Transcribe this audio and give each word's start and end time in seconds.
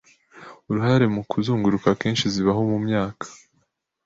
uruhare 0.69 1.05
mukuzunguruka 1.15 1.87
akenshi 1.93 2.25
zibaho 2.33 2.61
mumyaka 2.69 3.25